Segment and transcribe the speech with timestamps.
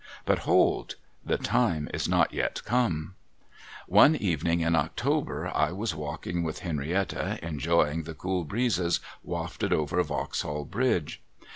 [0.25, 0.95] But hold!
[1.23, 3.13] The time is not yet come!
[3.87, 10.01] One evening in October I was walking with Henrietta, enjoying the cool breezes wafted over
[10.01, 11.21] Yauxhall Bridge.